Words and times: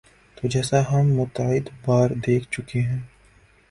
تو 0.37 0.47
جیسا 0.47 0.79
ہم 0.91 1.05
متعدد 1.15 1.69
بار 1.85 2.09
دیکھ 2.27 2.45
چکے 2.51 2.81
ہیں۔ 2.81 2.99